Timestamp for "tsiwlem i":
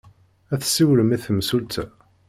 0.61-1.17